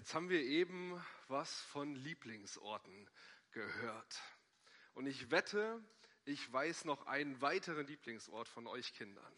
Jetzt 0.00 0.14
haben 0.14 0.30
wir 0.30 0.40
eben 0.40 0.98
was 1.28 1.60
von 1.60 1.94
Lieblingsorten 1.94 3.10
gehört. 3.50 4.22
Und 4.94 5.04
ich 5.04 5.30
wette, 5.30 5.78
ich 6.24 6.50
weiß 6.50 6.86
noch 6.86 7.06
einen 7.06 7.42
weiteren 7.42 7.86
Lieblingsort 7.86 8.48
von 8.48 8.66
euch 8.66 8.94
Kindern. 8.94 9.34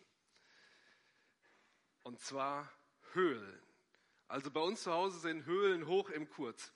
Und 2.05 2.21
zwar 2.21 2.73
Höhlen. 3.13 3.61
Also 4.29 4.53
bei 4.53 4.61
uns 4.61 4.85
zu 4.85 4.93
Hause 4.93 5.19
sind 5.19 5.47
Höhlen 5.47 5.89
hoch 5.89 6.11
im 6.11 6.31
Kurs. 6.31 6.73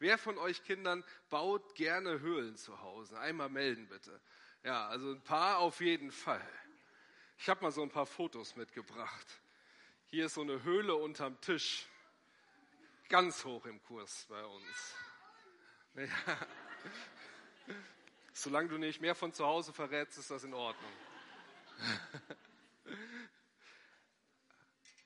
Wer 0.00 0.18
von 0.18 0.36
euch 0.36 0.64
Kindern 0.64 1.04
baut 1.30 1.76
gerne 1.76 2.18
Höhlen 2.18 2.56
zu 2.56 2.80
Hause? 2.80 3.20
Einmal 3.20 3.50
melden 3.50 3.86
bitte. 3.86 4.20
Ja, 4.64 4.88
also 4.88 5.12
ein 5.12 5.22
paar 5.22 5.58
auf 5.58 5.80
jeden 5.80 6.10
Fall. 6.10 6.44
Ich 7.38 7.48
habe 7.48 7.62
mal 7.62 7.70
so 7.70 7.82
ein 7.82 7.90
paar 7.90 8.06
Fotos 8.06 8.56
mitgebracht. 8.56 9.40
Hier 10.06 10.26
ist 10.26 10.34
so 10.34 10.40
eine 10.40 10.64
Höhle 10.64 10.96
unterm 10.96 11.40
Tisch. 11.40 11.86
Ganz 13.12 13.44
hoch 13.44 13.66
im 13.66 13.82
Kurs 13.82 14.24
bei 14.30 14.42
uns. 14.42 14.94
Ja. 15.96 16.06
Solange 18.32 18.70
du 18.70 18.78
nicht 18.78 19.02
mehr 19.02 19.14
von 19.14 19.34
zu 19.34 19.44
Hause 19.44 19.74
verrätst, 19.74 20.16
ist 20.16 20.30
das 20.30 20.44
in 20.44 20.54
Ordnung. 20.54 20.90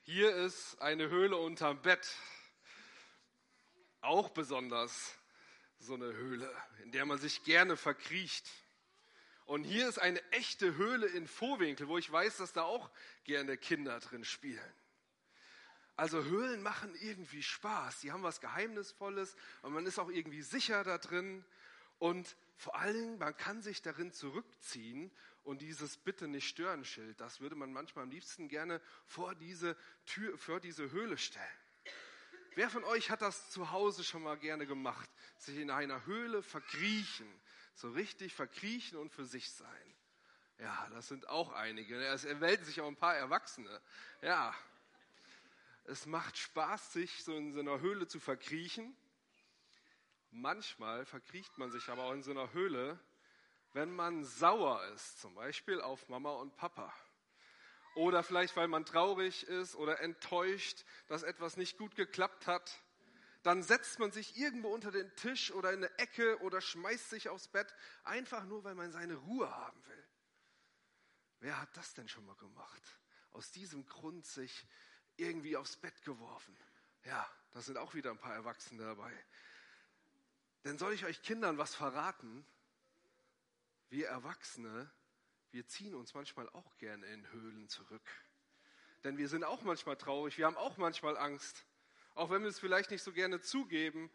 Hier 0.03 0.33
ist 0.37 0.79
eine 0.79 1.09
Höhle 1.09 1.35
unterm 1.35 1.81
Bett. 1.81 2.15
Auch 3.99 4.29
besonders 4.29 5.13
so 5.79 5.95
eine 5.95 6.13
Höhle, 6.13 6.49
in 6.83 6.93
der 6.93 7.05
man 7.05 7.17
sich 7.17 7.43
gerne 7.43 7.75
verkriecht. 7.75 8.49
Und 9.43 9.65
hier 9.65 9.89
ist 9.89 9.97
eine 9.99 10.23
echte 10.31 10.75
Höhle 10.75 11.07
in 11.07 11.27
Vorwinkel, 11.27 11.89
wo 11.89 11.97
ich 11.97 12.09
weiß, 12.09 12.37
dass 12.37 12.53
da 12.53 12.61
auch 12.61 12.89
gerne 13.25 13.57
Kinder 13.57 13.99
drin 13.99 14.23
spielen. 14.23 14.73
Also 15.97 16.23
Höhlen 16.23 16.61
machen 16.61 16.93
irgendwie 17.01 17.41
Spaß. 17.41 18.01
Die 18.01 18.11
haben 18.11 18.21
was 18.21 18.39
Geheimnisvolles 18.39 19.35
und 19.63 19.73
man 19.73 19.85
ist 19.87 19.97
auch 19.97 20.09
irgendwie 20.09 20.43
sicher 20.43 20.83
da 20.83 20.99
drin. 20.99 21.43
Und 21.97 22.37
vor 22.55 22.75
allem, 22.75 23.17
man 23.17 23.35
kann 23.35 23.63
sich 23.63 23.81
darin 23.81 24.13
zurückziehen 24.13 25.11
und 25.43 25.61
dieses 25.61 25.97
Bitte 25.97 26.27
nicht 26.27 26.47
stören 26.47 26.85
Schild, 26.85 27.19
das 27.19 27.39
würde 27.39 27.55
man 27.55 27.73
manchmal 27.73 28.03
am 28.03 28.11
liebsten 28.11 28.47
gerne 28.47 28.79
vor 29.05 29.33
diese 29.33 29.75
Tür, 30.05 30.37
vor 30.37 30.59
diese 30.59 30.91
Höhle 30.91 31.17
stellen. 31.17 31.45
Wer 32.53 32.69
von 32.69 32.83
euch 32.83 33.09
hat 33.09 33.21
das 33.21 33.49
zu 33.49 33.71
Hause 33.71 34.03
schon 34.03 34.23
mal 34.23 34.37
gerne 34.37 34.67
gemacht? 34.67 35.09
Sich 35.37 35.57
in 35.57 35.71
einer 35.71 36.05
Höhle 36.05 36.43
verkriechen, 36.43 37.27
so 37.75 37.89
richtig 37.91 38.33
verkriechen 38.35 38.97
und 38.97 39.11
für 39.11 39.25
sich 39.25 39.51
sein. 39.51 39.95
Ja, 40.59 40.89
das 40.91 41.07
sind 41.07 41.27
auch 41.29 41.53
einige. 41.53 41.95
Es 42.07 42.23
melden 42.23 42.65
sich 42.65 42.81
auch 42.81 42.87
ein 42.87 42.95
paar 42.95 43.15
Erwachsene. 43.15 43.81
Ja, 44.21 44.55
es 45.87 46.05
macht 46.05 46.37
Spaß, 46.37 46.93
sich 46.93 47.23
so 47.23 47.35
in 47.35 47.53
so 47.53 47.59
einer 47.61 47.79
Höhle 47.79 48.07
zu 48.07 48.19
verkriechen. 48.19 48.95
Manchmal 50.31 51.05
verkriecht 51.05 51.57
man 51.57 51.71
sich 51.71 51.87
aber 51.87 52.03
auch 52.03 52.11
in 52.11 52.21
so 52.21 52.31
einer 52.31 52.51
Höhle, 52.51 52.99
wenn 53.71 53.91
man 53.91 54.25
sauer 54.25 54.83
ist, 54.93 55.21
zum 55.21 55.33
Beispiel 55.35 55.79
auf 55.79 56.09
Mama 56.09 56.33
und 56.33 56.55
Papa. 56.57 56.93
Oder 57.95 58.21
vielleicht, 58.21 58.55
weil 58.57 58.67
man 58.67 58.85
traurig 58.85 59.47
ist 59.47 59.75
oder 59.75 60.01
enttäuscht, 60.01 60.83
dass 61.07 61.23
etwas 61.23 61.55
nicht 61.55 61.77
gut 61.77 61.95
geklappt 61.95 62.47
hat. 62.47 62.83
Dann 63.43 63.63
setzt 63.63 63.97
man 63.99 64.11
sich 64.11 64.37
irgendwo 64.37 64.73
unter 64.73 64.91
den 64.91 65.15
Tisch 65.15 65.51
oder 65.51 65.71
in 65.71 65.83
eine 65.83 65.97
Ecke 65.97 66.37
oder 66.41 66.59
schmeißt 66.59 67.09
sich 67.09 67.29
aufs 67.29 67.47
Bett, 67.47 67.73
einfach 68.03 68.43
nur, 68.43 68.63
weil 68.65 68.75
man 68.75 68.91
seine 68.91 69.15
Ruhe 69.15 69.49
haben 69.49 69.83
will. 69.87 70.07
Wer 71.39 71.61
hat 71.61 71.75
das 71.77 71.93
denn 71.93 72.09
schon 72.09 72.25
mal 72.25 72.35
gemacht? 72.35 72.83
Aus 73.31 73.51
diesem 73.51 73.85
Grund 73.85 74.25
sich 74.25 74.67
irgendwie 75.17 75.57
aufs 75.57 75.75
Bett 75.75 76.01
geworfen. 76.03 76.55
Ja, 77.05 77.29
da 77.51 77.61
sind 77.61 77.77
auch 77.77 77.93
wieder 77.93 78.11
ein 78.11 78.17
paar 78.17 78.33
Erwachsene 78.33 78.83
dabei. 78.83 79.11
Denn 80.63 80.77
soll 80.77 80.93
ich 80.93 81.05
euch 81.05 81.21
Kindern 81.21 81.57
was 81.57 81.75
verraten? 81.75 82.45
Wir 83.89 84.07
Erwachsene, 84.07 84.89
wir 85.51 85.65
ziehen 85.67 85.95
uns 85.95 86.13
manchmal 86.13 86.49
auch 86.49 86.77
gerne 86.77 87.05
in 87.07 87.31
Höhlen 87.31 87.69
zurück. 87.69 88.09
Denn 89.03 89.17
wir 89.17 89.29
sind 89.29 89.43
auch 89.43 89.61
manchmal 89.61 89.95
traurig, 89.95 90.37
wir 90.37 90.45
haben 90.45 90.57
auch 90.57 90.77
manchmal 90.77 91.17
Angst. 91.17 91.65
Auch 92.15 92.29
wenn 92.29 92.41
wir 92.41 92.49
es 92.49 92.59
vielleicht 92.59 92.91
nicht 92.91 93.03
so 93.03 93.13
gerne 93.13 93.39
zugeben. 93.41 94.11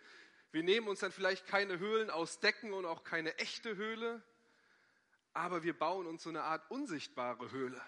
Wir 0.51 0.63
nehmen 0.63 0.89
uns 0.89 1.01
dann 1.01 1.13
vielleicht 1.13 1.47
keine 1.47 1.79
Höhlen 1.79 2.11
aus 2.11 2.41
Decken 2.41 2.75
und 2.75 2.85
auch 2.85 3.05
keine 3.05 3.39
echte 3.39 3.77
Höhle, 3.77 4.23
aber 5.33 5.63
wir 5.63 5.79
bauen 5.79 6.07
uns 6.07 6.25
so 6.25 6.29
eine 6.29 6.43
Art 6.43 6.71
unsichtbare 6.71 7.51
Höhle. 7.51 7.81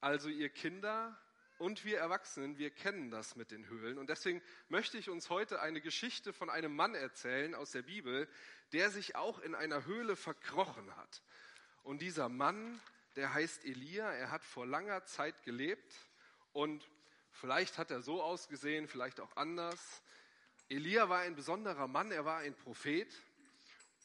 Also 0.00 0.28
ihr 0.28 0.48
Kinder, 0.48 1.18
und 1.58 1.84
wir 1.84 1.98
Erwachsenen, 1.98 2.56
wir 2.56 2.70
kennen 2.70 3.10
das 3.10 3.36
mit 3.36 3.50
den 3.50 3.68
Höhlen. 3.68 3.98
Und 3.98 4.08
deswegen 4.08 4.40
möchte 4.68 4.96
ich 4.96 5.10
uns 5.10 5.28
heute 5.28 5.60
eine 5.60 5.80
Geschichte 5.80 6.32
von 6.32 6.50
einem 6.50 6.74
Mann 6.74 6.94
erzählen 6.94 7.54
aus 7.54 7.72
der 7.72 7.82
Bibel, 7.82 8.28
der 8.72 8.90
sich 8.90 9.16
auch 9.16 9.40
in 9.40 9.54
einer 9.54 9.84
Höhle 9.84 10.14
verkrochen 10.14 10.96
hat. 10.96 11.22
Und 11.82 12.00
dieser 12.00 12.28
Mann, 12.28 12.80
der 13.16 13.34
heißt 13.34 13.64
Elia, 13.64 14.10
er 14.12 14.30
hat 14.30 14.44
vor 14.44 14.66
langer 14.66 15.04
Zeit 15.04 15.42
gelebt 15.42 15.92
und 16.52 16.88
vielleicht 17.32 17.76
hat 17.76 17.90
er 17.90 18.02
so 18.02 18.22
ausgesehen, 18.22 18.86
vielleicht 18.86 19.20
auch 19.20 19.36
anders. 19.36 20.02
Elia 20.68 21.08
war 21.08 21.20
ein 21.20 21.34
besonderer 21.34 21.88
Mann, 21.88 22.12
er 22.12 22.24
war 22.24 22.38
ein 22.38 22.54
Prophet. 22.54 23.12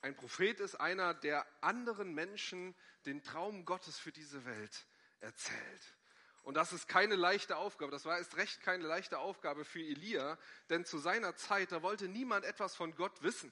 Ein 0.01 0.15
Prophet 0.15 0.59
ist 0.59 0.75
einer, 0.75 1.13
der 1.13 1.45
anderen 1.61 2.13
Menschen 2.15 2.73
den 3.05 3.21
Traum 3.21 3.63
Gottes 3.65 3.99
für 3.99 4.11
diese 4.11 4.43
Welt 4.45 4.85
erzählt. 5.23 5.97
Und 6.43 6.55
das 6.55 6.73
ist 6.73 6.87
keine 6.87 7.15
leichte 7.15 7.55
Aufgabe. 7.55 7.91
Das 7.91 8.05
war 8.05 8.17
erst 8.17 8.35
recht 8.35 8.61
keine 8.61 8.85
leichte 8.85 9.17
Aufgabe 9.19 9.63
für 9.63 9.79
Elia, 9.79 10.37
denn 10.69 10.85
zu 10.85 10.97
seiner 10.97 11.35
Zeit, 11.35 11.71
da 11.71 11.81
wollte 11.81 12.09
niemand 12.09 12.43
etwas 12.45 12.75
von 12.75 12.93
Gott 12.95 13.23
wissen. 13.23 13.51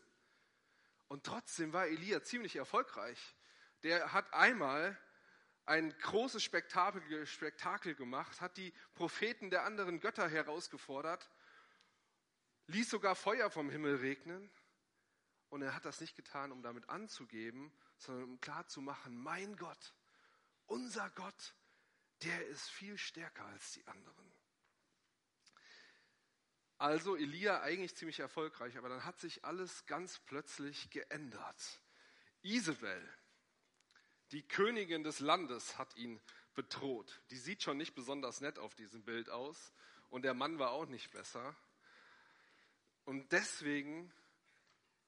Und 1.07 1.25
trotzdem 1.25 1.73
war 1.73 1.87
Elia 1.87 2.21
ziemlich 2.21 2.57
erfolgreich. 2.57 3.35
Der 3.83 4.13
hat 4.13 4.33
einmal 4.33 4.97
ein 5.65 5.97
großes 5.99 6.43
Spektakel, 6.43 7.25
Spektakel 7.25 7.95
gemacht, 7.95 8.41
hat 8.41 8.57
die 8.57 8.73
Propheten 8.93 9.49
der 9.49 9.63
anderen 9.63 10.01
Götter 10.01 10.27
herausgefordert, 10.27 11.29
ließ 12.67 12.89
sogar 12.89 13.15
Feuer 13.15 13.49
vom 13.49 13.69
Himmel 13.69 13.97
regnen. 13.97 14.49
Und 15.49 15.61
er 15.61 15.75
hat 15.75 15.85
das 15.85 16.01
nicht 16.01 16.15
getan, 16.15 16.51
um 16.51 16.61
damit 16.61 16.89
anzugeben, 16.89 17.71
sondern 17.97 18.25
um 18.25 18.41
klarzumachen, 18.41 19.17
mein 19.17 19.55
Gott, 19.55 19.93
unser 20.65 21.09
Gott, 21.11 21.53
der 22.23 22.47
ist 22.47 22.69
viel 22.69 22.97
stärker 22.97 23.45
als 23.45 23.73
die 23.73 23.85
anderen. 23.87 24.31
Also 26.77 27.15
Elia 27.15 27.61
eigentlich 27.61 27.95
ziemlich 27.95 28.19
erfolgreich, 28.19 28.77
aber 28.77 28.89
dann 28.89 29.05
hat 29.05 29.19
sich 29.19 29.45
alles 29.45 29.85
ganz 29.85 30.19
plötzlich 30.19 30.89
geändert. 30.89 31.79
Isabel, 32.41 33.07
die 34.31 34.47
Königin 34.47 35.03
des 35.03 35.19
Landes, 35.19 35.77
hat 35.77 35.95
ihn 35.95 36.19
bedroht. 36.55 37.21
Die 37.29 37.37
sieht 37.37 37.61
schon 37.61 37.77
nicht 37.77 37.93
besonders 37.93 38.41
nett 38.41 38.57
auf 38.57 38.73
diesem 38.73 39.03
Bild 39.03 39.29
aus 39.29 39.73
und 40.09 40.23
der 40.23 40.33
Mann 40.33 40.57
war 40.57 40.71
auch 40.71 40.87
nicht 40.87 41.11
besser. 41.11 41.55
Und 43.05 43.31
deswegen, 43.31 44.11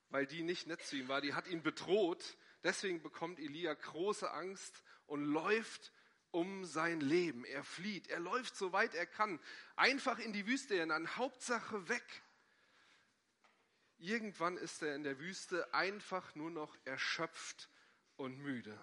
weil 0.10 0.28
die 0.28 0.44
nicht 0.44 0.68
nett 0.68 0.84
zu 0.84 0.96
ihm 0.96 1.08
war, 1.08 1.22
die 1.22 1.34
hat 1.34 1.48
ihn 1.48 1.64
bedroht, 1.64 2.38
deswegen 2.64 3.02
bekommt 3.02 3.40
Elia 3.40 3.74
große 3.74 4.30
Angst 4.32 4.84
und 5.08 5.26
läuft 5.26 5.92
um 6.34 6.66
sein 6.66 7.00
Leben. 7.00 7.46
Er 7.46 7.64
flieht, 7.64 8.08
er 8.10 8.20
läuft 8.20 8.56
so 8.56 8.74
weit 8.74 8.96
er 8.96 9.06
kann, 9.06 9.40
einfach 9.76 10.18
in 10.18 10.34
die 10.34 10.48
Wüste 10.48 10.76
hinein, 10.76 11.16
Hauptsache 11.16 11.88
weg. 11.88 12.24
Irgendwann 14.00 14.58
ist 14.58 14.82
er 14.82 14.96
in 14.96 15.04
der 15.04 15.20
Wüste 15.20 15.74
einfach 15.74 16.34
nur 16.36 16.50
noch 16.50 16.76
erschöpft 16.86 17.70
und 18.18 18.40
müde. 18.40 18.78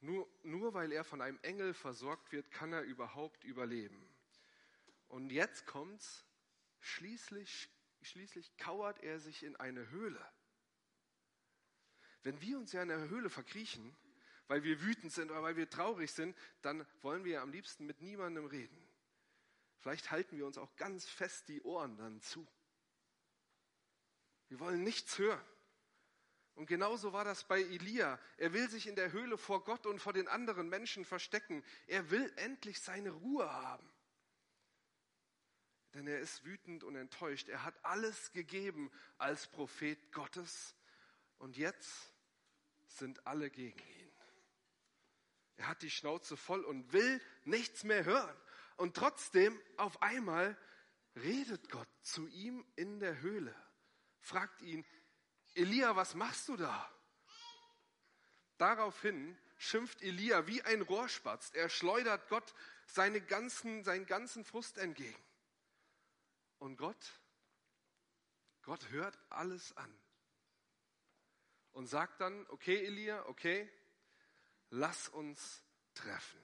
Nur, 0.00 0.26
nur 0.42 0.72
weil 0.72 0.90
er 0.90 1.04
von 1.04 1.20
einem 1.20 1.38
Engel 1.42 1.74
versorgt 1.74 2.32
wird, 2.32 2.50
kann 2.50 2.72
er 2.72 2.82
überhaupt 2.82 3.44
überleben. 3.44 4.08
Und 5.08 5.30
jetzt 5.30 5.66
kommt's, 5.66 6.24
schließlich, 6.80 7.68
schließlich 8.00 8.56
kauert 8.56 9.02
er 9.02 9.20
sich 9.20 9.42
in 9.42 9.54
eine 9.56 9.90
Höhle. 9.90 10.24
Wenn 12.22 12.40
wir 12.40 12.58
uns 12.58 12.72
ja 12.72 12.82
in 12.82 12.90
einer 12.90 13.10
Höhle 13.10 13.28
verkriechen, 13.28 13.94
weil 14.50 14.64
wir 14.64 14.82
wütend 14.82 15.12
sind 15.12 15.30
oder 15.30 15.44
weil 15.44 15.54
wir 15.54 15.70
traurig 15.70 16.10
sind, 16.10 16.36
dann 16.60 16.84
wollen 17.02 17.22
wir 17.22 17.40
am 17.40 17.52
liebsten 17.52 17.86
mit 17.86 18.02
niemandem 18.02 18.46
reden. 18.46 18.76
Vielleicht 19.78 20.10
halten 20.10 20.36
wir 20.38 20.44
uns 20.44 20.58
auch 20.58 20.74
ganz 20.74 21.06
fest 21.06 21.46
die 21.46 21.62
Ohren 21.62 21.96
dann 21.96 22.20
zu. 22.20 22.44
Wir 24.48 24.58
wollen 24.58 24.82
nichts 24.82 25.16
hören. 25.18 25.40
Und 26.56 26.66
genauso 26.66 27.12
war 27.12 27.24
das 27.24 27.44
bei 27.44 27.60
Elia. 27.60 28.18
Er 28.38 28.52
will 28.52 28.68
sich 28.68 28.88
in 28.88 28.96
der 28.96 29.12
Höhle 29.12 29.38
vor 29.38 29.62
Gott 29.62 29.86
und 29.86 30.00
vor 30.00 30.12
den 30.12 30.26
anderen 30.26 30.68
Menschen 30.68 31.04
verstecken. 31.04 31.62
Er 31.86 32.10
will 32.10 32.32
endlich 32.34 32.80
seine 32.80 33.10
Ruhe 33.10 33.48
haben. 33.48 33.88
Denn 35.94 36.08
er 36.08 36.18
ist 36.18 36.44
wütend 36.44 36.82
und 36.82 36.96
enttäuscht. 36.96 37.48
Er 37.48 37.62
hat 37.62 37.84
alles 37.84 38.32
gegeben 38.32 38.90
als 39.16 39.46
Prophet 39.46 40.10
Gottes. 40.10 40.74
Und 41.38 41.56
jetzt 41.56 42.12
sind 42.88 43.24
alle 43.28 43.48
gegen 43.48 43.78
ihn. 43.78 43.99
Er 45.60 45.68
hat 45.68 45.82
die 45.82 45.90
Schnauze 45.90 46.38
voll 46.38 46.64
und 46.64 46.94
will 46.94 47.20
nichts 47.44 47.84
mehr 47.84 48.06
hören. 48.06 48.34
Und 48.76 48.96
trotzdem, 48.96 49.60
auf 49.76 50.00
einmal 50.00 50.56
redet 51.16 51.68
Gott 51.68 51.88
zu 52.00 52.26
ihm 52.28 52.64
in 52.76 52.98
der 52.98 53.20
Höhle, 53.20 53.54
fragt 54.20 54.62
ihn, 54.62 54.86
Elia, 55.52 55.94
was 55.96 56.14
machst 56.14 56.48
du 56.48 56.56
da? 56.56 56.90
Daraufhin 58.56 59.36
schimpft 59.58 60.00
Elia 60.00 60.46
wie 60.46 60.62
ein 60.62 60.80
Rohrspatz. 60.80 61.50
Er 61.52 61.68
schleudert 61.68 62.26
Gott 62.30 62.54
seine 62.86 63.20
ganzen, 63.20 63.84
seinen 63.84 64.06
ganzen 64.06 64.46
Frust 64.46 64.78
entgegen. 64.78 65.22
Und 66.58 66.78
Gott, 66.78 67.20
Gott 68.62 68.88
hört 68.88 69.18
alles 69.28 69.76
an 69.76 69.94
und 71.72 71.86
sagt 71.86 72.22
dann, 72.22 72.46
okay 72.48 72.82
Elia, 72.82 73.26
okay, 73.26 73.70
lass 74.70 75.08
uns 75.08 75.62
treffen. 75.94 76.40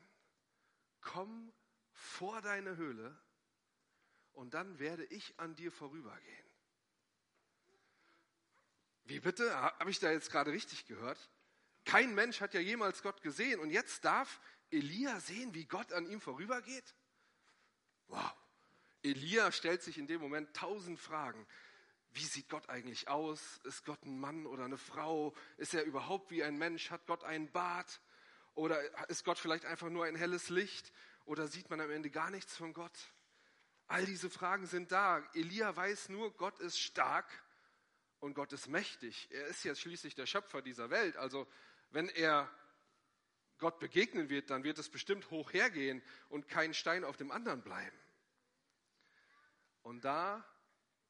Komm 1.01 1.53
vor 1.93 2.43
deine 2.43 2.77
Höhle 2.77 3.17
und 4.33 4.55
dann 4.55 4.79
werde 4.79 5.05
ich 5.05 5.39
an 5.39 5.55
dir 5.55 5.73
vorübergehen. 5.73 6.47
Wie 9.05 9.21
bitte? 9.21 9.55
Habe 9.55 9.91
ich 9.91 10.01
da 10.01 10.11
jetzt 10.11 10.31
gerade 10.31 10.53
richtig 10.53 10.87
gehört? 10.87 11.31
Kein 11.85 12.15
Mensch 12.15 12.41
hat 12.41 12.55
ja 12.55 12.61
jemals 12.61 13.03
Gott 13.03 13.23
gesehen 13.23 13.61
und 13.61 13.71
jetzt 13.71 14.05
darf 14.05 14.41
Elia 14.71 15.21
sehen, 15.21 15.55
wie 15.55 15.65
Gott 15.65 15.93
an 15.93 16.07
ihm 16.07 16.21
vorübergeht? 16.21 16.95
Wow. 18.09 18.35
Elia 19.03 19.53
stellt 19.53 19.83
sich 19.83 19.99
in 19.99 20.09
dem 20.09 20.21
Moment 20.21 20.55
tausend 20.55 20.99
Fragen. 20.99 21.47
Wie 22.11 22.25
sieht 22.25 22.49
Gott 22.49 22.69
eigentlich 22.69 23.09
aus? 23.09 23.61
Ist 23.65 23.85
Gott 23.85 24.03
ein 24.05 24.19
Mann 24.19 24.47
oder 24.47 24.65
eine 24.65 24.79
Frau? 24.79 25.35
Ist 25.59 25.75
er 25.75 25.85
überhaupt 25.85 26.31
wie 26.33 26.43
ein 26.43 26.59
Mensch? 26.59 26.91
Hat 26.91 27.07
Gott 27.07 27.23
einen 27.23 27.53
Bart? 27.53 28.01
Oder 28.57 29.09
ist 29.11 29.25
Gott 29.25 29.39
vielleicht 29.39 29.67
einfach 29.67 29.91
nur 29.91 30.07
ein 30.07 30.17
helles 30.17 30.49
Licht? 30.49 30.93
Oder 31.27 31.47
sieht 31.47 31.69
man 31.69 31.81
am 31.81 31.91
Ende 31.91 32.11
gar 32.11 32.31
nichts 32.31 32.57
von 32.57 32.73
Gott? 32.73 32.99
All 33.87 34.05
diese 34.07 34.31
Fragen 34.31 34.67
sind 34.67 34.91
da. 34.91 35.19
Elia 35.35 35.77
weiß 35.77 36.09
nur, 36.09 36.35
Gott 36.37 36.59
ist 36.59 36.81
stark 36.81 37.31
und 38.19 38.33
Gott 38.33 38.55
ist 38.55 38.67
mächtig. 38.69 39.29
Er 39.31 39.47
ist 39.47 39.63
jetzt 39.63 39.83
schließlich 39.83 40.15
der 40.15 40.25
Schöpfer 40.25 40.63
dieser 40.63 40.89
Welt. 40.89 41.19
Also 41.19 41.47
wenn 41.91 42.09
er 42.09 42.51
Gott 43.59 43.79
begegnen 43.79 44.31
wird, 44.31 44.49
dann 44.49 44.65
wird 44.65 44.79
es 44.79 44.89
bestimmt 44.89 45.31
hoch 45.31 45.53
hergehen 45.53 46.03
und 46.31 46.49
kein 46.49 46.73
Stein 46.73 47.05
auf 47.05 47.19
dem 47.19 47.31
anderen 47.31 47.63
bleiben. 47.63 47.99
Und 49.83 50.05
da 50.07 50.45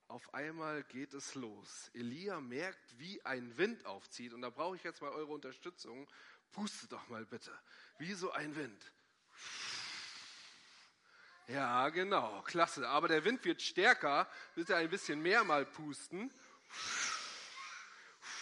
auf 0.09 0.35
einmal 0.35 0.85
geht 0.85 1.15
es 1.15 1.35
los. 1.35 1.91
Elia 1.93 2.41
merkt, 2.41 2.99
wie 2.99 3.25
ein 3.25 3.57
Wind 3.57 3.85
aufzieht. 3.87 4.33
Und 4.33 4.43
da 4.43 4.51
brauche 4.51 4.77
ich 4.77 4.85
jetzt 4.85 5.03
mal 5.03 5.11
eure 5.11 5.33
Unterstützung. 5.33 6.09
Pustet 6.53 6.93
doch 6.93 7.09
mal 7.09 7.25
bitte. 7.25 7.53
Wie 7.99 8.15
so 8.15 8.31
ein 8.33 8.55
Wind. 8.57 8.93
Ja, 11.49 11.89
genau, 11.91 12.43
klasse. 12.43 12.89
Aber 12.89 13.09
der 13.09 13.25
Wind 13.25 13.45
wird 13.45 13.63
stärker. 13.63 14.29
Bitte 14.55 14.77
ein 14.77 14.91
bisschen 14.91 15.23
mehr 15.23 15.45
mal 15.45 15.65
pusten. 15.65 16.33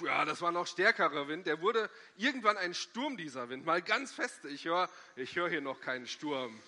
Ja, 0.01 0.25
das 0.25 0.41
war 0.41 0.51
noch 0.51 0.67
stärkerer 0.67 1.29
Wind. 1.29 1.47
Der 1.47 1.61
wurde 1.61 1.91
irgendwann 2.17 2.57
ein 2.57 2.75
Sturm, 2.75 3.17
dieser 3.17 3.49
Wind. 3.49 3.65
Mal 3.65 3.83
ganz 3.83 4.13
feste. 4.13 4.49
Ich 4.49 4.65
höre 4.65 4.89
ich 5.17 5.37
hör 5.37 5.49
hier 5.49 5.61
noch 5.61 5.81
keinen 5.81 6.07
Sturm. 6.07 6.61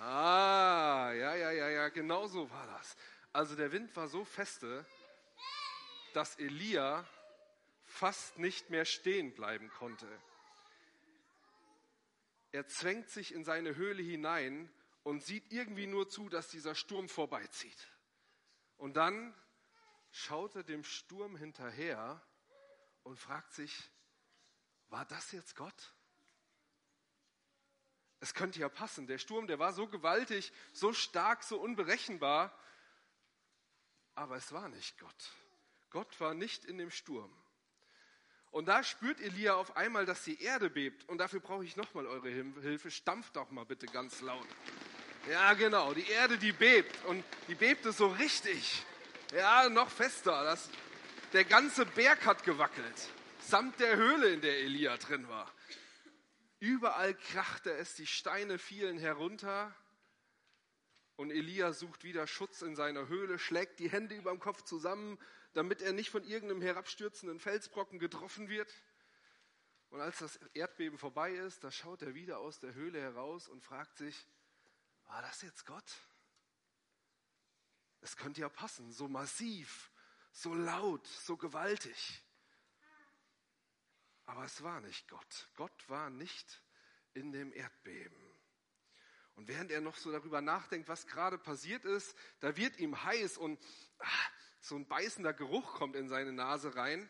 Ah, 0.00 1.12
ja, 1.14 1.34
ja, 1.34 1.50
ja, 1.50 1.68
ja, 1.68 1.88
genau 1.88 2.26
so 2.26 2.50
war 2.50 2.66
das. 2.66 2.96
Also 3.32 3.54
der 3.54 3.72
Wind 3.72 3.94
war 3.96 4.08
so 4.08 4.24
feste, 4.24 4.84
dass 6.12 6.36
Elia 6.36 7.06
fast 7.84 8.38
nicht 8.38 8.70
mehr 8.70 8.84
stehen 8.84 9.34
bleiben 9.34 9.70
konnte. 9.70 10.06
Er 12.56 12.66
zwängt 12.68 13.10
sich 13.10 13.34
in 13.34 13.44
seine 13.44 13.76
Höhle 13.76 14.02
hinein 14.02 14.72
und 15.02 15.22
sieht 15.22 15.52
irgendwie 15.52 15.86
nur 15.86 16.08
zu, 16.08 16.30
dass 16.30 16.48
dieser 16.48 16.74
Sturm 16.74 17.06
vorbeizieht. 17.06 17.76
Und 18.78 18.96
dann 18.96 19.34
schaut 20.10 20.56
er 20.56 20.62
dem 20.62 20.82
Sturm 20.82 21.36
hinterher 21.36 22.26
und 23.02 23.18
fragt 23.18 23.52
sich, 23.52 23.90
war 24.88 25.04
das 25.04 25.32
jetzt 25.32 25.54
Gott? 25.54 25.94
Es 28.20 28.32
könnte 28.32 28.58
ja 28.58 28.70
passen. 28.70 29.06
Der 29.06 29.18
Sturm, 29.18 29.46
der 29.46 29.58
war 29.58 29.74
so 29.74 29.86
gewaltig, 29.86 30.50
so 30.72 30.94
stark, 30.94 31.44
so 31.44 31.60
unberechenbar. 31.60 32.58
Aber 34.14 34.36
es 34.36 34.50
war 34.50 34.70
nicht 34.70 34.98
Gott. 34.98 35.30
Gott 35.90 36.18
war 36.22 36.32
nicht 36.32 36.64
in 36.64 36.78
dem 36.78 36.90
Sturm. 36.90 37.36
Und 38.50 38.66
da 38.66 38.82
spürt 38.82 39.20
Elia 39.20 39.54
auf 39.54 39.76
einmal, 39.76 40.06
dass 40.06 40.24
die 40.24 40.40
Erde 40.42 40.70
bebt. 40.70 41.08
Und 41.08 41.18
dafür 41.18 41.40
brauche 41.40 41.64
ich 41.64 41.76
nochmal 41.76 42.06
eure 42.06 42.28
Hilfe. 42.28 42.90
Stampft 42.90 43.36
doch 43.36 43.50
mal 43.50 43.64
bitte 43.64 43.86
ganz 43.86 44.20
laut. 44.20 44.46
Ja, 45.30 45.52
genau. 45.54 45.92
Die 45.92 46.08
Erde, 46.08 46.38
die 46.38 46.52
bebt. 46.52 47.04
Und 47.06 47.24
die 47.48 47.54
bebte 47.54 47.92
so 47.92 48.06
richtig. 48.06 48.84
Ja, 49.34 49.68
noch 49.68 49.90
fester. 49.90 50.44
Das, 50.44 50.70
der 51.32 51.44
ganze 51.44 51.84
Berg 51.84 52.24
hat 52.24 52.44
gewackelt. 52.44 53.10
Samt 53.40 53.78
der 53.80 53.96
Höhle, 53.96 54.28
in 54.28 54.40
der 54.40 54.58
Elia 54.60 54.96
drin 54.96 55.28
war. 55.28 55.52
Überall 56.58 57.14
krachte 57.14 57.72
es, 57.72 57.94
die 57.94 58.06
Steine 58.06 58.58
fielen 58.58 58.98
herunter. 58.98 59.74
Und 61.16 61.30
Elia 61.30 61.72
sucht 61.72 62.04
wieder 62.04 62.26
Schutz 62.26 62.62
in 62.62 62.76
seiner 62.76 63.08
Höhle, 63.08 63.38
schlägt 63.38 63.78
die 63.78 63.90
Hände 63.90 64.14
über 64.14 64.30
dem 64.30 64.40
Kopf 64.40 64.62
zusammen, 64.62 65.18
damit 65.56 65.80
er 65.80 65.94
nicht 65.94 66.10
von 66.10 66.22
irgendeinem 66.22 66.60
herabstürzenden 66.60 67.40
Felsbrocken 67.40 67.98
getroffen 67.98 68.50
wird. 68.50 68.70
Und 69.88 70.02
als 70.02 70.18
das 70.18 70.36
Erdbeben 70.52 70.98
vorbei 70.98 71.32
ist, 71.32 71.64
da 71.64 71.70
schaut 71.70 72.02
er 72.02 72.14
wieder 72.14 72.40
aus 72.40 72.60
der 72.60 72.74
Höhle 72.74 73.00
heraus 73.00 73.48
und 73.48 73.64
fragt 73.64 73.96
sich, 73.96 74.26
war 75.06 75.22
das 75.22 75.40
jetzt 75.40 75.64
Gott? 75.64 75.90
Es 78.02 78.18
könnte 78.18 78.42
ja 78.42 78.50
passen, 78.50 78.92
so 78.92 79.08
massiv, 79.08 79.90
so 80.30 80.52
laut, 80.52 81.06
so 81.06 81.38
gewaltig. 81.38 82.22
Aber 84.26 84.44
es 84.44 84.62
war 84.62 84.82
nicht 84.82 85.08
Gott. 85.08 85.48
Gott 85.56 85.88
war 85.88 86.10
nicht 86.10 86.62
in 87.14 87.32
dem 87.32 87.50
Erdbeben. 87.54 88.36
Und 89.36 89.48
während 89.48 89.70
er 89.70 89.80
noch 89.80 89.96
so 89.96 90.12
darüber 90.12 90.42
nachdenkt, 90.42 90.88
was 90.88 91.06
gerade 91.06 91.38
passiert 91.38 91.86
ist, 91.86 92.14
da 92.40 92.58
wird 92.58 92.78
ihm 92.78 93.02
heiß 93.02 93.38
und 93.38 93.58
ah, 93.98 94.30
so 94.66 94.76
ein 94.76 94.86
beißender 94.86 95.32
Geruch 95.32 95.74
kommt 95.74 95.96
in 95.96 96.08
seine 96.08 96.32
Nase 96.32 96.74
rein. 96.76 97.08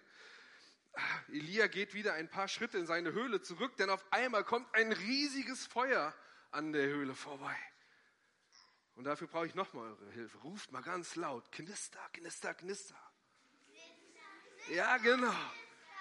Elia 1.28 1.66
geht 1.66 1.94
wieder 1.94 2.14
ein 2.14 2.28
paar 2.28 2.48
Schritte 2.48 2.78
in 2.78 2.86
seine 2.86 3.12
Höhle 3.12 3.42
zurück, 3.42 3.76
denn 3.76 3.90
auf 3.90 4.04
einmal 4.12 4.44
kommt 4.44 4.72
ein 4.74 4.92
riesiges 4.92 5.66
Feuer 5.66 6.14
an 6.50 6.72
der 6.72 6.86
Höhle 6.86 7.14
vorbei. 7.14 7.56
Und 8.94 9.04
dafür 9.04 9.28
brauche 9.28 9.46
ich 9.46 9.54
nochmal 9.54 9.90
eure 9.90 10.10
Hilfe. 10.12 10.38
Ruft 10.38 10.72
mal 10.72 10.82
ganz 10.82 11.16
laut, 11.16 11.52
knister, 11.52 12.00
knister, 12.12 12.54
knister. 12.54 12.96
Ja, 14.70 14.96
genau. 14.96 15.34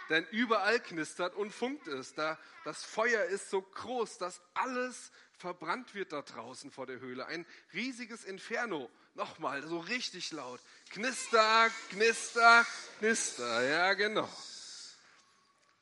Denn 0.09 0.25
überall 0.31 0.79
knistert 0.79 1.35
und 1.35 1.51
funkt 1.51 1.87
es. 1.87 2.13
Da, 2.13 2.37
das 2.63 2.83
Feuer 2.83 3.23
ist 3.25 3.49
so 3.49 3.61
groß, 3.61 4.17
dass 4.17 4.41
alles 4.53 5.11
verbrannt 5.37 5.95
wird 5.95 6.11
da 6.11 6.21
draußen 6.21 6.71
vor 6.71 6.85
der 6.85 6.99
Höhle. 6.99 7.25
Ein 7.25 7.45
riesiges 7.73 8.23
Inferno. 8.23 8.89
Nochmal, 9.15 9.65
so 9.67 9.79
richtig 9.79 10.31
laut. 10.31 10.59
Knister, 10.89 11.69
knister, 11.89 12.65
knister. 12.99 13.63
Ja, 13.63 13.93
genau. 13.93 14.29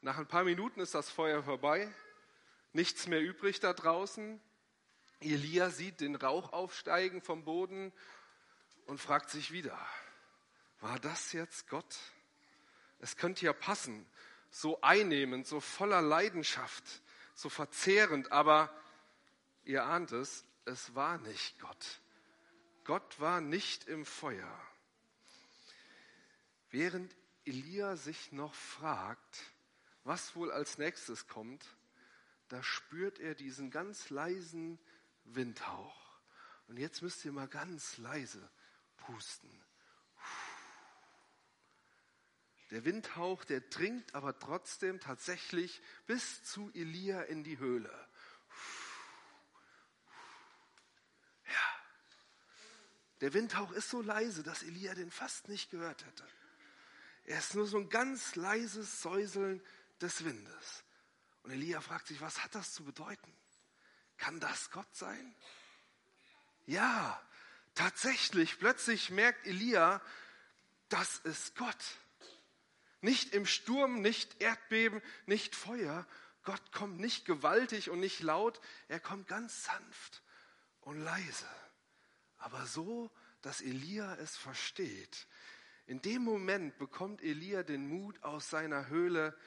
Nach 0.01 0.18
ein 0.18 0.27
paar 0.27 0.44
Minuten 0.44 0.80
ist 0.80 0.94
das 0.94 1.10
Feuer 1.10 1.44
vorbei. 1.44 1.92
Nichts 2.74 3.08
mehr 3.08 3.22
übrig 3.22 3.60
da 3.60 3.74
draußen. 3.74 4.42
Elia 5.22 5.70
sieht 5.70 6.01
den 6.01 6.15
Rauch 6.15 6.51
aufsteigen 6.53 7.22
vom 7.22 7.44
Boden 7.46 7.94
und 8.86 9.00
fragt 9.00 9.30
sich 9.30 9.51
wieder, 9.51 9.80
war 10.82 11.00
das 11.00 11.32
jetzt 11.32 11.70
Gott? 11.70 11.98
Es 13.03 13.17
könnte 13.17 13.43
ja 13.45 13.51
passen, 13.51 14.05
so 14.50 14.79
einnehmend, 14.79 15.45
so 15.45 15.60
voller 15.60 16.01
Leidenschaft, 16.01 16.86
so 17.36 17.50
verzehrend, 17.50 18.31
aber 18.31 18.74
ihr 19.65 19.83
ahnt 19.83 20.13
es, 20.13 20.45
es 20.63 20.95
war 20.95 21.17
nicht 21.17 21.60
Gott. 21.60 22.00
Gott 22.86 23.19
war 23.19 23.41
nicht 23.41 23.89
im 23.89 24.05
Feuer. 24.05 24.57
Während 26.69 27.13
Elia 27.43 27.98
sich 27.98 28.31
noch 28.31 28.55
fragt, 28.55 29.51
was 30.05 30.33
wohl 30.38 30.50
als 30.50 30.77
nächstes 30.77 31.27
kommt, 31.27 31.65
da 32.48 32.63
spürt 32.63 33.19
er 33.19 33.36
diesen 33.36 33.69
ganz 33.69 34.12
leisen 34.12 34.79
Windhauch. 35.25 36.13
Und 36.69 36.77
jetzt 36.77 37.01
müsst 37.01 37.25
ihr 37.25 37.33
mal 37.33 37.50
ganz 37.50 37.98
leise 37.98 38.50
pusten. 38.95 39.62
Der 42.74 42.84
Windhauch, 42.84 43.46
der 43.46 43.62
dringt 43.62 44.13
aber 44.13 44.38
trotzdem 44.38 45.00
tatsächlich 45.00 45.82
bis 46.08 46.44
zu 46.44 46.70
Elia 46.74 47.22
in 47.22 47.44
die 47.44 47.58
Höhle. 47.58 47.89
Ja. 51.48 51.80
Der 53.22 53.34
Windhauch 53.34 53.72
ist 53.72 53.89
so 53.89 54.01
leise, 54.01 54.44
dass 54.44 54.63
Elia 54.63 54.94
den 54.94 55.12
fast 55.12 55.48
nicht 55.48 55.72
gehört 55.72 56.06
hätte. 56.06 56.27
Er 57.24 57.39
ist 57.39 57.56
nur 57.56 57.68
so 57.68 57.77
ein 57.77 57.89
ganz 57.89 58.36
leises 58.36 59.01
Säuseln 59.01 59.63
des 60.01 60.25
Windes. 60.25 60.84
Und 61.44 61.51
Elia 61.51 61.80
fragt 61.80 62.08
sich, 62.08 62.20
was 62.20 62.44
hat 62.44 62.53
das 62.56 62.74
zu 62.74 62.84
bedeuten? 62.84 63.34
Kann 64.18 64.42
das 64.42 64.72
Gott 64.72 64.94
sein? 64.94 65.36
Ja, 66.65 67.22
Tatsächlich, 67.75 68.60
plötzlich 68.60 69.10
merkt 69.10 69.48
Elia, 69.48 70.01
das 70.89 71.18
ist 71.20 71.56
Gott. 71.56 71.84
Nicht 73.03 73.33
im 73.33 73.45
Sturm, 73.45 74.01
nicht 74.01 74.41
Erdbeben, 74.41 75.01
nicht 75.25 75.55
Feuer. 75.57 76.07
Gott 76.43 76.72
kommt 76.72 77.00
nicht 77.00 77.25
gewaltig 77.25 77.89
und 77.89 78.00
nicht 78.00 78.22
laut, 78.22 78.62
er 78.88 79.01
kommt 79.01 79.27
ganz 79.27 79.65
sanft 79.65 80.24
und 80.79 81.01
leise. 81.01 81.50
Aber 82.38 82.65
so, 82.65 83.12
dass 83.41 83.62
Elia 83.62 84.15
es 84.15 84.38
versteht. 84.38 85.27
In 85.86 86.01
dem 86.01 86.24
Moment 86.24 86.77
bekommt 86.77 87.22
Elia 87.22 87.63
den 87.63 87.89
Mut, 87.89 88.24
aus 88.24 88.50
seiner 88.50 88.88
Höhle 88.88 89.38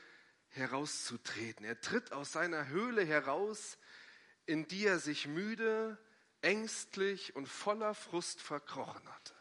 herauszutreten. 0.48 1.64
Er 1.64 1.80
tritt 1.80 2.12
aus 2.12 2.32
seiner 2.32 2.68
Höhle 2.68 3.06
heraus, 3.06 3.78
in 4.44 4.68
die 4.68 4.84
er 4.84 4.98
sich 4.98 5.26
müde, 5.26 5.98
ängstlich 6.42 7.34
und 7.34 7.48
voller 7.48 7.94
Frust 7.94 8.42
verkrochen 8.42 9.08
hatte. 9.14 9.35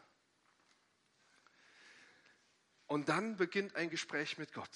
Und 2.86 3.08
dann 3.08 3.36
beginnt 3.36 3.74
ein 3.74 3.90
Gespräch 3.90 4.38
mit 4.38 4.52
Gott. 4.52 4.70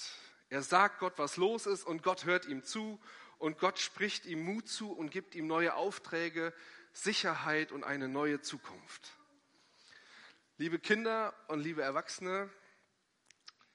Er 0.49 0.63
sagt 0.63 0.99
Gott, 0.99 1.15
was 1.17 1.37
los 1.37 1.67
ist 1.67 1.85
und 1.85 2.03
Gott 2.03 2.25
hört 2.25 2.47
ihm 2.47 2.65
zu 2.65 3.01
und 3.39 3.59
Gott 3.59 3.79
spricht 3.79 4.27
ihm 4.27 4.43
Mut 4.43 4.69
zu 4.69 4.93
und 4.93 5.11
gibt 5.11 5.35
ihm 5.35 5.47
neue 5.47 5.75
Aufträge, 5.75 6.53
Sicherheit 6.93 7.71
und 7.71 7.85
eine 7.85 8.09
neue 8.09 8.41
Zukunft. 8.41 9.17
Liebe 10.59 10.79
Kinder 10.79 11.33
und 11.47 11.61
liebe 11.61 11.83
Erwachsene, 11.83 12.51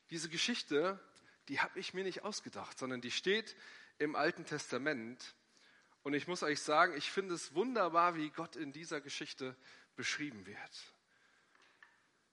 diese 0.10 0.30
Geschichte, 0.30 1.00
die 1.48 1.62
habe 1.62 1.80
ich 1.80 1.94
mir 1.94 2.04
nicht 2.04 2.24
ausgedacht, 2.24 2.78
sondern 2.78 3.02
die 3.02 3.12
steht 3.12 3.56
im 3.98 4.16
Alten 4.16 4.46
Testament. 4.46 5.36
Und 6.04 6.14
ich 6.14 6.28
muss 6.28 6.44
euch 6.44 6.62
sagen, 6.62 6.96
ich 6.96 7.10
finde 7.10 7.34
es 7.34 7.56
wunderbar, 7.56 8.16
wie 8.16 8.30
Gott 8.30 8.56
in 8.56 8.72
dieser 8.72 9.02
Geschichte 9.02 9.56
beschrieben 9.96 10.46
wird. 10.46 10.95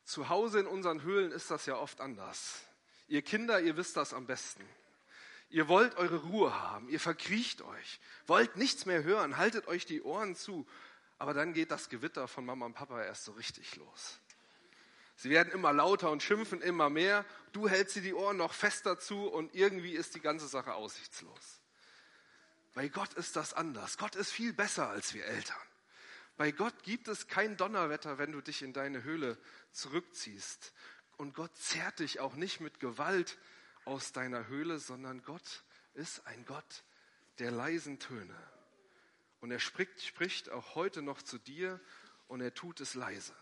Zu 0.04 0.28
Hause 0.28 0.60
in 0.60 0.66
unseren 0.66 1.02
Höhlen 1.02 1.32
ist 1.32 1.50
das 1.50 1.66
ja 1.66 1.76
oft 1.76 2.00
anders. 2.00 2.60
Ihr 3.08 3.22
Kinder, 3.22 3.60
ihr 3.60 3.76
wisst 3.76 3.96
das 3.96 4.14
am 4.14 4.26
besten. 4.26 4.66
Ihr 5.50 5.68
wollt 5.68 5.96
eure 5.96 6.16
Ruhe 6.16 6.60
haben, 6.60 6.88
ihr 6.88 7.00
verkriecht 7.00 7.60
euch, 7.60 8.00
wollt 8.26 8.56
nichts 8.56 8.86
mehr 8.86 9.04
hören, 9.04 9.36
haltet 9.36 9.68
euch 9.68 9.84
die 9.84 10.00
Ohren 10.00 10.34
zu, 10.34 10.66
aber 11.18 11.34
dann 11.34 11.52
geht 11.52 11.70
das 11.70 11.90
Gewitter 11.90 12.26
von 12.26 12.46
Mama 12.46 12.64
und 12.64 12.72
Papa 12.72 13.02
erst 13.02 13.24
so 13.24 13.32
richtig 13.32 13.76
los. 13.76 14.18
Sie 15.16 15.30
werden 15.30 15.52
immer 15.52 15.72
lauter 15.72 16.10
und 16.10 16.22
schimpfen 16.22 16.62
immer 16.62 16.88
mehr. 16.90 17.24
Du 17.52 17.68
hältst 17.68 17.94
sie 17.94 18.00
die 18.00 18.14
Ohren 18.14 18.38
noch 18.38 18.54
fester 18.54 18.98
zu 18.98 19.28
und 19.28 19.54
irgendwie 19.54 19.92
ist 19.92 20.14
die 20.14 20.20
ganze 20.20 20.48
Sache 20.48 20.74
aussichtslos. 20.74 21.60
Bei 22.74 22.88
Gott 22.88 23.12
ist 23.14 23.36
das 23.36 23.52
anders. 23.52 23.98
Gott 23.98 24.16
ist 24.16 24.32
viel 24.32 24.52
besser 24.52 24.88
als 24.88 25.12
wir 25.12 25.26
Eltern. 25.26 25.60
Bei 26.36 26.50
Gott 26.50 26.82
gibt 26.82 27.08
es 27.08 27.28
kein 27.28 27.56
Donnerwetter, 27.56 28.18
wenn 28.18 28.32
du 28.32 28.40
dich 28.40 28.62
in 28.62 28.72
deine 28.72 29.02
Höhle 29.02 29.38
zurückziehst. 29.72 30.72
Und 31.16 31.34
Gott 31.34 31.56
zerrt 31.56 31.98
dich 31.98 32.20
auch 32.20 32.34
nicht 32.34 32.60
mit 32.60 32.80
Gewalt 32.80 33.38
aus 33.84 34.12
deiner 34.12 34.48
Höhle, 34.48 34.78
sondern 34.78 35.22
Gott 35.22 35.62
ist 35.94 36.26
ein 36.26 36.44
Gott 36.46 36.84
der 37.38 37.50
leisen 37.50 37.98
Töne. 37.98 38.36
Und 39.40 39.50
er 39.50 39.60
spricht, 39.60 40.02
spricht 40.02 40.50
auch 40.50 40.74
heute 40.74 41.02
noch 41.02 41.22
zu 41.22 41.38
dir 41.38 41.80
und 42.28 42.40
er 42.40 42.54
tut 42.54 42.80
es 42.80 42.94
leise. 42.94 43.34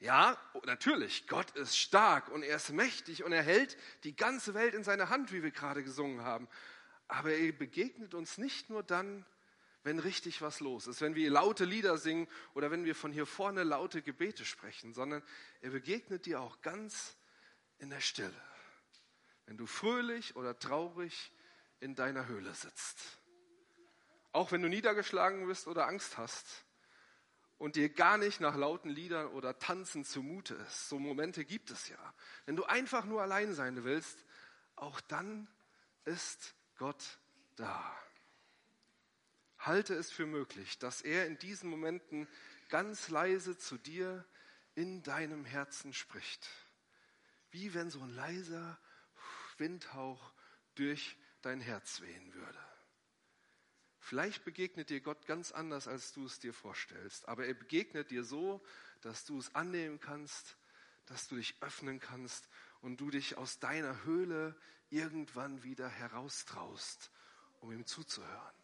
Ja, 0.00 0.38
natürlich, 0.64 1.26
Gott 1.26 1.50
ist 1.56 1.76
stark 1.76 2.28
und 2.28 2.44
er 2.44 2.56
ist 2.56 2.70
mächtig 2.70 3.24
und 3.24 3.32
er 3.32 3.42
hält 3.42 3.76
die 4.04 4.14
ganze 4.14 4.54
Welt 4.54 4.74
in 4.74 4.84
seiner 4.84 5.08
Hand, 5.08 5.32
wie 5.32 5.42
wir 5.42 5.50
gerade 5.50 5.82
gesungen 5.82 6.22
haben. 6.22 6.48
Aber 7.08 7.32
er 7.32 7.50
begegnet 7.52 8.14
uns 8.14 8.38
nicht 8.38 8.70
nur 8.70 8.84
dann, 8.84 9.26
wenn 9.88 9.98
richtig 9.98 10.42
was 10.42 10.60
los 10.60 10.86
ist, 10.86 11.00
wenn 11.00 11.14
wir 11.14 11.30
laute 11.30 11.64
Lieder 11.64 11.96
singen 11.96 12.28
oder 12.52 12.70
wenn 12.70 12.84
wir 12.84 12.94
von 12.94 13.10
hier 13.10 13.24
vorne 13.24 13.62
laute 13.64 14.02
Gebete 14.02 14.44
sprechen, 14.44 14.92
sondern 14.92 15.22
er 15.62 15.70
begegnet 15.70 16.26
dir 16.26 16.42
auch 16.42 16.60
ganz 16.60 17.16
in 17.78 17.88
der 17.88 18.02
Stille, 18.02 18.42
wenn 19.46 19.56
du 19.56 19.64
fröhlich 19.64 20.36
oder 20.36 20.58
traurig 20.58 21.32
in 21.80 21.94
deiner 21.94 22.26
Höhle 22.26 22.52
sitzt. 22.52 22.98
Auch 24.32 24.52
wenn 24.52 24.60
du 24.60 24.68
niedergeschlagen 24.68 25.46
bist 25.46 25.66
oder 25.66 25.86
Angst 25.86 26.18
hast, 26.18 26.66
und 27.56 27.74
dir 27.74 27.88
gar 27.88 28.18
nicht 28.18 28.38
nach 28.38 28.54
lauten 28.54 28.88
Liedern 28.88 29.26
oder 29.28 29.58
Tanzen 29.58 30.04
zumute 30.04 30.54
ist. 30.54 30.88
So 30.88 31.00
Momente 31.00 31.44
gibt 31.44 31.72
es 31.72 31.88
ja. 31.88 32.14
Wenn 32.46 32.54
du 32.54 32.64
einfach 32.64 33.04
nur 33.04 33.20
allein 33.20 33.52
sein 33.52 33.82
willst, 33.82 34.24
auch 34.76 35.00
dann 35.00 35.48
ist 36.04 36.54
Gott 36.76 37.18
da. 37.56 37.96
Halte 39.68 39.92
es 39.92 40.10
für 40.10 40.24
möglich, 40.24 40.78
dass 40.78 41.02
er 41.02 41.26
in 41.26 41.36
diesen 41.36 41.68
Momenten 41.68 42.26
ganz 42.70 43.10
leise 43.10 43.58
zu 43.58 43.76
dir 43.76 44.24
in 44.74 45.02
deinem 45.02 45.44
Herzen 45.44 45.92
spricht. 45.92 46.48
Wie 47.50 47.74
wenn 47.74 47.90
so 47.90 48.00
ein 48.00 48.14
leiser 48.14 48.78
Windhauch 49.58 50.32
durch 50.74 51.18
dein 51.42 51.60
Herz 51.60 52.00
wehen 52.00 52.32
würde. 52.32 52.58
Vielleicht 53.98 54.42
begegnet 54.46 54.88
dir 54.88 55.02
Gott 55.02 55.26
ganz 55.26 55.52
anders, 55.52 55.86
als 55.86 56.14
du 56.14 56.24
es 56.24 56.38
dir 56.38 56.54
vorstellst, 56.54 57.28
aber 57.28 57.44
er 57.44 57.52
begegnet 57.52 58.10
dir 58.10 58.24
so, 58.24 58.64
dass 59.02 59.26
du 59.26 59.38
es 59.38 59.54
annehmen 59.54 60.00
kannst, 60.00 60.56
dass 61.04 61.28
du 61.28 61.36
dich 61.36 61.54
öffnen 61.60 62.00
kannst 62.00 62.48
und 62.80 63.02
du 63.02 63.10
dich 63.10 63.36
aus 63.36 63.58
deiner 63.58 64.02
Höhle 64.04 64.56
irgendwann 64.88 65.62
wieder 65.62 65.90
heraustraust, 65.90 67.10
um 67.60 67.70
ihm 67.70 67.84
zuzuhören. 67.84 68.57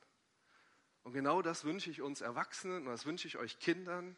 Und 1.05 1.13
genau 1.13 1.43
das 1.43 1.65
wünsche 1.65 1.91
ich 1.91 2.03
uns 2.03 2.23
Erwachsenen 2.23 2.87
und 2.87 2.93
das 2.93 3.07
wünsche 3.07 3.29
ich 3.29 3.37
euch 3.37 3.59
Kindern, 3.59 4.17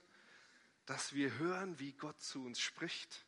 dass 0.87 1.13
wir 1.13 1.37
hören, 1.39 1.79
wie 1.81 1.93
Gott 1.93 2.21
zu 2.21 2.45
uns 2.45 2.61
spricht 2.61 3.27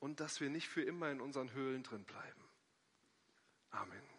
und 0.00 0.18
dass 0.18 0.40
wir 0.40 0.50
nicht 0.50 0.68
für 0.68 0.82
immer 0.82 1.10
in 1.10 1.20
unseren 1.20 1.52
Höhlen 1.52 1.84
drin 1.84 2.04
bleiben. 2.04 2.44
Amen. 3.70 4.11